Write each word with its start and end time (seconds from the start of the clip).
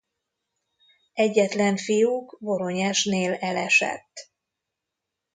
Egyetlen 1.13 1.77
fiuk 1.77 2.37
Voronyezsnél 2.39 3.33
elesett. 3.33 4.29